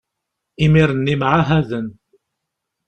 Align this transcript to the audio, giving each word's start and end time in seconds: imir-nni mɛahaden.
imir-nni 0.63 1.15
mɛahaden. 1.19 1.87